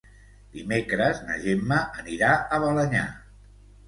[0.53, 3.03] Dimecres na Gemma anirà a Balenyà.